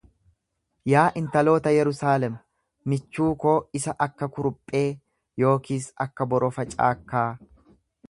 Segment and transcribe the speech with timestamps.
[0.93, 2.39] Yaa intaloota Yerusaalem,
[2.93, 4.85] michuu koo isa akka kuruphee
[5.47, 7.29] yookiis akka borofa caakkaa,